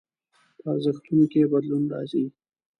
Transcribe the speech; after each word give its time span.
په 0.59 0.67
ارزښتونو 0.75 1.23
کې 1.31 1.37
يې 1.41 1.49
بدلون 1.53 1.83
راځي. 1.93 2.25